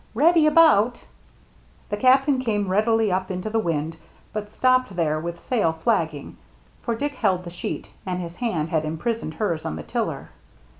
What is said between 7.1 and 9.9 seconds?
held the sheet, and his hand had imprisoned hers on the